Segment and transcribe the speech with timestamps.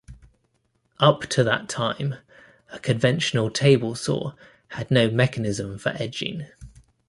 [0.99, 2.15] Up to that time,
[2.73, 4.33] a conventional table saw
[4.69, 6.47] had no mechanism for edging.